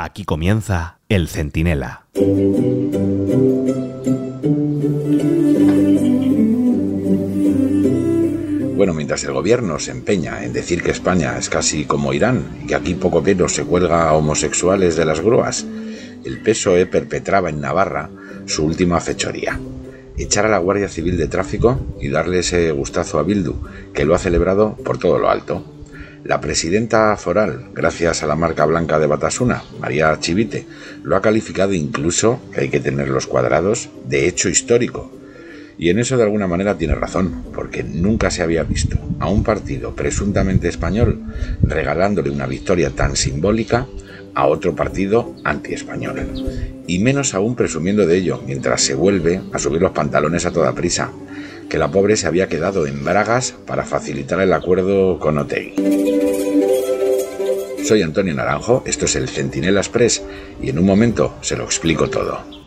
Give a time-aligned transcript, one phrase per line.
[0.00, 2.06] Aquí comienza El Centinela.
[8.76, 12.68] Bueno, mientras el gobierno se empeña en decir que España es casi como Irán y
[12.68, 15.66] que aquí poco menos se cuelga a homosexuales de las grúas,
[16.24, 18.08] el PSOE perpetraba en Navarra
[18.46, 19.58] su última fechoría.
[20.16, 23.54] Echar a la Guardia Civil de Tráfico y darle ese gustazo a Bildu,
[23.92, 25.64] que lo ha celebrado por todo lo alto.
[26.24, 30.66] La presidenta foral, gracias a la marca blanca de Batasuna, María Chivite,
[31.04, 35.12] lo ha calificado incluso, que hay que tener los cuadrados, de hecho histórico.
[35.78, 39.44] Y en eso de alguna manera tiene razón, porque nunca se había visto a un
[39.44, 41.22] partido presuntamente español
[41.62, 43.86] regalándole una victoria tan simbólica
[44.38, 46.84] a otro partido anti-español.
[46.86, 50.76] Y menos aún presumiendo de ello, mientras se vuelve a subir los pantalones a toda
[50.76, 51.10] prisa,
[51.68, 55.74] que la pobre se había quedado en bragas para facilitar el acuerdo con Otegui.
[57.84, 60.22] Soy Antonio Naranjo, esto es el Centinela Express
[60.62, 62.57] y en un momento se lo explico todo.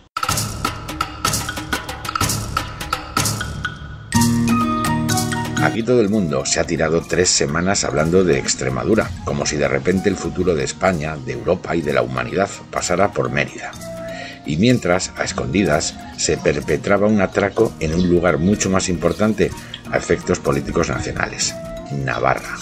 [5.64, 9.68] Aquí todo el mundo se ha tirado tres semanas hablando de Extremadura, como si de
[9.68, 13.72] repente el futuro de España, de Europa y de la humanidad pasara por Mérida
[14.46, 19.52] y mientras, a escondidas, se perpetraba un atraco en un lugar mucho más importante
[19.92, 21.54] a efectos políticos nacionales,
[21.92, 22.58] Navarra.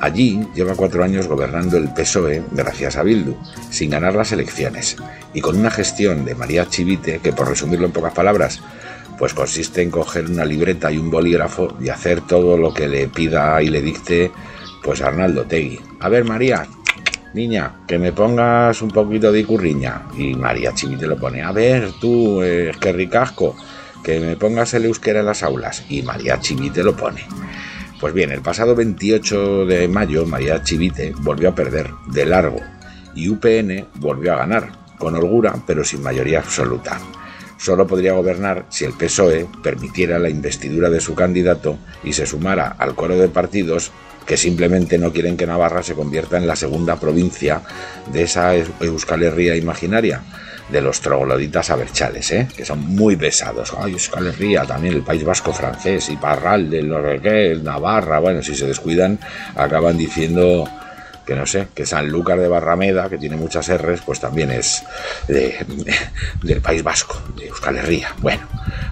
[0.00, 3.36] Allí lleva cuatro años gobernando el PSOE gracias a Bildu,
[3.70, 4.96] sin ganar las elecciones,
[5.34, 8.60] y con una gestión de María Chivite que, por resumirlo en pocas palabras,
[9.18, 13.08] pues consiste en coger una libreta y un bolígrafo y hacer todo lo que le
[13.08, 14.30] pida y le dicte
[14.82, 15.80] pues Arnaldo Tegui.
[16.00, 16.66] A ver, María,
[17.34, 20.02] niña, que me pongas un poquito de curriña.
[20.16, 23.56] Y María Chivite lo pone, a ver, tú, es que ricasco,
[24.02, 25.84] que me pongas el euskera en las aulas.
[25.88, 27.24] Y María Chivite lo pone.
[28.00, 32.60] Pues bien, el pasado 28 de mayo, María Chivite volvió a perder de largo
[33.14, 37.00] y UPN volvió a ganar, con holgura, pero sin mayoría absoluta.
[37.58, 42.76] Solo podría gobernar si el PSOE permitiera la investidura de su candidato y se sumara
[42.78, 43.92] al coro de partidos
[44.26, 47.62] que simplemente no quieren que Navarra se convierta en la segunda provincia
[48.12, 50.22] de esa Euskal Herria imaginaria
[50.68, 52.46] de los trogloditas aberchales, ¿eh?
[52.54, 53.72] que son muy pesados.
[53.78, 58.42] Ay, Euskal Herria, también el País Vasco francés, y Parral, de lo que Navarra, bueno,
[58.42, 59.18] si se descuidan,
[59.56, 60.68] acaban diciendo
[61.28, 64.82] que no sé, que Sanlúcar de Barrameda, que tiene muchas R's, pues también es
[65.28, 68.14] del País Vasco, de Euskal Herria.
[68.22, 68.48] Bueno,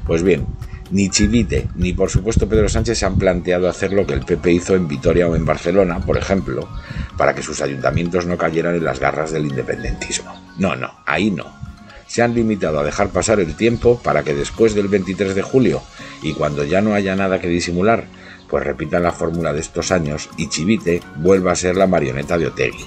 [0.06, 0.47] pues bien,
[0.91, 4.52] ni Chivite, ni por supuesto Pedro Sánchez se han planteado hacer lo que el PP
[4.52, 6.69] hizo en Vitoria o en Barcelona, por ejemplo,
[7.16, 10.38] para que sus ayuntamientos no cayeran en las garras del independentismo.
[10.58, 11.56] No, no, ahí no.
[12.06, 15.82] Se han limitado a dejar pasar el tiempo para que después del 23 de julio
[16.22, 18.04] y cuando ya no haya nada que disimular,
[18.49, 22.47] pues repitan la fórmula de estos años y Chivite vuelva a ser la marioneta de
[22.47, 22.87] Otegui.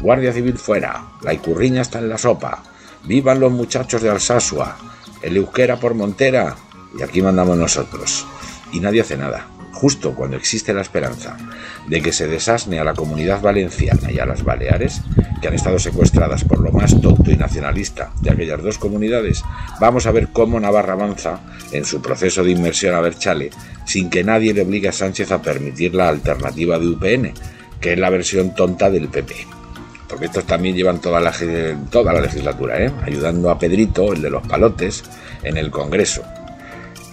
[0.00, 2.62] Guardia Civil fuera, la Icurriña está en la sopa,
[3.04, 4.76] vivan los muchachos de Alsasua,
[5.22, 6.56] el euskera por Montera
[6.98, 8.26] y aquí mandamos nosotros.
[8.72, 9.53] Y nadie hace nada.
[9.74, 11.36] Justo cuando existe la esperanza
[11.88, 15.02] de que se desasne a la comunidad valenciana y a las Baleares,
[15.42, 19.42] que han estado secuestradas por lo más tonto y nacionalista de aquellas dos comunidades,
[19.80, 21.40] vamos a ver cómo Navarra avanza
[21.72, 23.50] en su proceso de inmersión a Berchale
[23.84, 27.34] sin que nadie le obligue a Sánchez a permitir la alternativa de UPN,
[27.80, 29.34] que es la versión tonta del PP
[30.08, 31.32] porque estos también llevan toda la,
[31.90, 32.88] toda la legislatura, ¿eh?
[33.04, 35.02] ayudando a Pedrito, el de los palotes,
[35.42, 36.22] en el Congreso.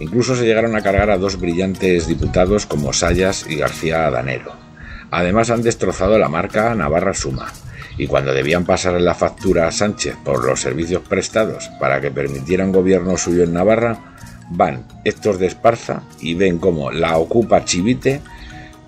[0.01, 4.51] Incluso se llegaron a cargar a dos brillantes diputados como Sayas y García Danero.
[5.11, 7.53] Además han destrozado la marca Navarra Suma,
[7.99, 12.71] y cuando debían pasar la factura a Sánchez por los servicios prestados para que permitieran
[12.71, 14.15] gobierno suyo en Navarra,
[14.49, 18.21] van estos de Esparza y ven cómo la ocupa Chivite,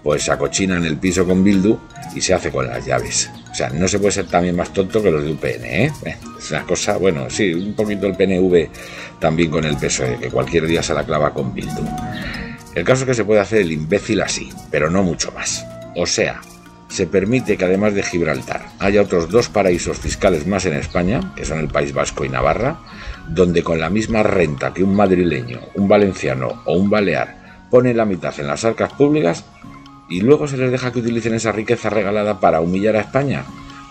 [0.01, 1.77] pues en el piso con Bildu
[2.15, 3.29] y se hace con las llaves.
[3.53, 5.91] O sea, no se puede ser también más tonto que los de UPN, ¿eh?
[6.39, 8.67] Es una cosa, bueno, sí, un poquito el PNV
[9.19, 11.85] también con el PSOE, que cualquier día se la clava con Bildu.
[12.73, 15.63] El caso es que se puede hacer el imbécil así, pero no mucho más.
[15.95, 16.41] O sea,
[16.89, 21.45] se permite que además de Gibraltar haya otros dos paraísos fiscales más en España, que
[21.45, 22.79] son el País Vasco y Navarra,
[23.27, 28.05] donde con la misma renta que un madrileño, un valenciano o un balear pone la
[28.05, 29.45] mitad en las arcas públicas,
[30.13, 33.45] y luego se les deja que utilicen esa riqueza regalada para humillar a España.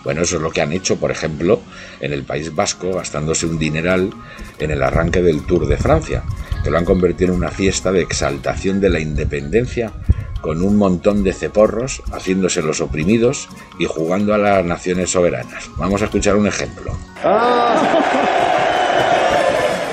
[0.05, 1.59] Bueno, eso es lo que han hecho, por ejemplo,
[1.99, 4.09] en el País Vasco, gastándose un dineral
[4.57, 6.23] en el arranque del Tour de Francia,
[6.63, 9.91] que lo han convertido en una fiesta de exaltación de la independencia,
[10.39, 15.69] con un montón de ceporros, haciéndose los oprimidos y jugando a las naciones soberanas.
[15.75, 16.97] Vamos a escuchar un ejemplo.
[17.21, 17.99] Ah.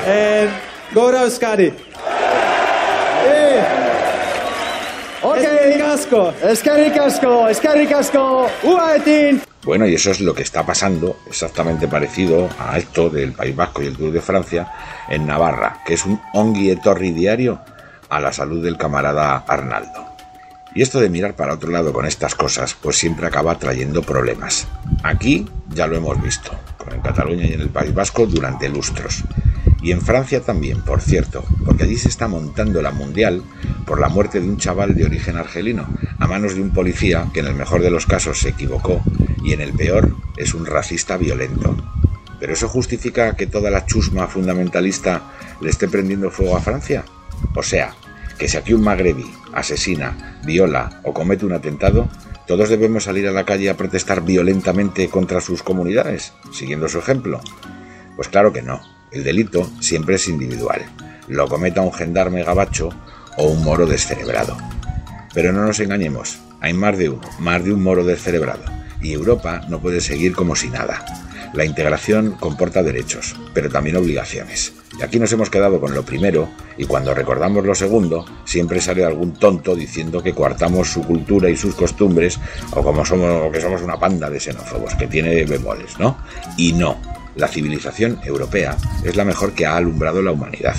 [0.06, 0.48] Eh,
[5.90, 8.46] asko, eskerrik asko, eskerrik asko.
[9.64, 13.82] Bueno, y eso es lo que está pasando, exactamente parecido a esto del País Vasco
[13.82, 14.72] y el Tour de Francia
[15.08, 16.74] en Navarra, que es un ongi
[17.12, 17.60] diario
[18.08, 20.06] a la salud del camarada Arnaldo.
[20.74, 24.68] Y esto de mirar para otro lado con estas cosas, pues siempre acaba trayendo problemas.
[25.02, 26.52] Aquí ya lo hemos visto,
[26.92, 29.24] en Cataluña y en el País Vasco durante lustros.
[29.82, 33.42] Y en Francia también, por cierto, porque allí se está montando la mundial
[33.90, 35.84] por la muerte de un chaval de origen argelino,
[36.20, 39.02] a manos de un policía que en el mejor de los casos se equivocó
[39.42, 41.76] y en el peor es un racista violento.
[42.38, 47.04] ¿Pero eso justifica que toda la chusma fundamentalista le esté prendiendo fuego a Francia?
[47.52, 47.96] O sea,
[48.38, 52.08] que si aquí un magrebí asesina, viola o comete un atentado,
[52.46, 57.40] todos debemos salir a la calle a protestar violentamente contra sus comunidades, siguiendo su ejemplo.
[58.14, 58.82] Pues claro que no.
[59.10, 60.86] El delito siempre es individual.
[61.26, 62.90] Lo cometa un gendarme gabacho
[63.36, 64.56] o un moro descerebrado.
[65.34, 68.64] Pero no nos engañemos, hay más de uno, más de un moro descerebrado.
[69.00, 71.04] Y Europa no puede seguir como si nada.
[71.52, 74.72] La integración comporta derechos, pero también obligaciones.
[74.98, 79.04] Y aquí nos hemos quedado con lo primero, y cuando recordamos lo segundo, siempre sale
[79.04, 82.38] algún tonto diciendo que coartamos su cultura y sus costumbres,
[82.72, 86.18] o como somos, que somos una panda de xenófobos, que tiene bemoles, ¿no?
[86.56, 87.00] Y no,
[87.36, 90.76] la civilización europea es la mejor que ha alumbrado la humanidad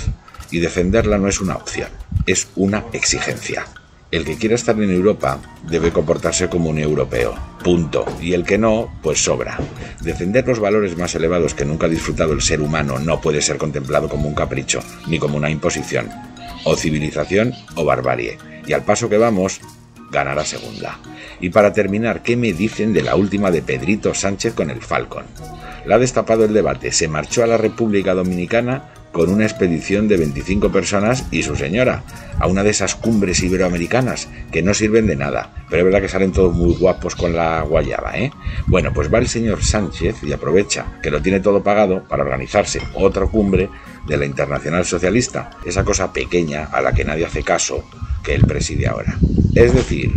[0.50, 1.88] y defenderla no es una opción,
[2.26, 3.66] es una exigencia.
[4.10, 7.34] El que quiera estar en Europa debe comportarse como un europeo.
[7.64, 8.04] Punto.
[8.20, 9.58] Y el que no, pues sobra.
[10.02, 13.56] Defender los valores más elevados que nunca ha disfrutado el ser humano no puede ser
[13.56, 16.10] contemplado como un capricho, ni como una imposición.
[16.64, 18.36] O civilización o barbarie.
[18.66, 19.60] Y al paso que vamos,
[20.10, 20.98] ganará segunda.
[21.40, 25.24] Y para terminar, ¿qué me dicen de la última de Pedrito Sánchez con el Falcon?
[25.86, 26.92] La ha destapado el debate.
[26.92, 32.02] Se marchó a la República Dominicana con una expedición de 25 personas y su señora,
[32.38, 36.08] a una de esas cumbres iberoamericanas que no sirven de nada, pero es verdad que
[36.08, 38.32] salen todos muy guapos con la guayaba, ¿eh?
[38.66, 42.80] Bueno, pues va el señor Sánchez y aprovecha que lo tiene todo pagado para organizarse
[42.94, 43.68] otra cumbre
[44.06, 47.84] de la Internacional Socialista, esa cosa pequeña a la que nadie hace caso
[48.24, 49.16] que él preside ahora.
[49.54, 50.12] Es decir,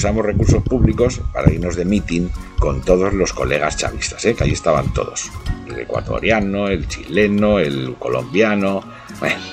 [0.00, 4.34] usamos recursos públicos para irnos de meeting con todos los colegas chavistas, ¿eh?
[4.34, 5.30] que ahí estaban todos.
[5.68, 8.82] El ecuatoriano, el chileno, el colombiano,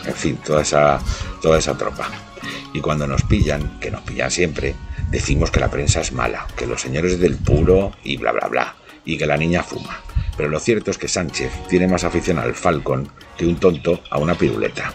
[0.06, 1.02] en fin, toda esa,
[1.42, 2.10] toda esa tropa.
[2.72, 4.74] Y cuando nos pillan, que nos pillan siempre,
[5.12, 8.76] decimos que la prensa es mala, que los señores del puro y bla bla bla,
[9.04, 10.00] y que la niña fuma.
[10.38, 14.18] Pero lo cierto es que Sánchez tiene más afición al Falcon que un tonto a
[14.18, 14.94] una piruleta.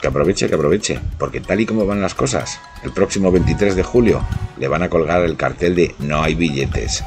[0.00, 3.82] Que aproveche, que aproveche, porque tal y como van las cosas, el próximo 23 de
[3.82, 4.22] julio
[4.58, 7.04] le van a colgar el cartel de no hay billetes.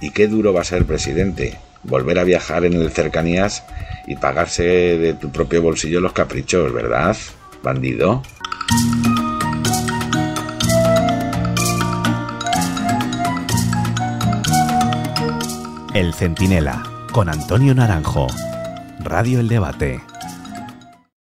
[0.00, 3.64] Y qué duro va a ser, presidente, volver a viajar en el cercanías
[4.06, 7.16] y pagarse de tu propio bolsillo los caprichos, ¿verdad,
[7.62, 8.22] bandido?
[15.94, 18.26] El Centinela, con Antonio Naranjo.
[19.00, 20.02] Radio El Debate.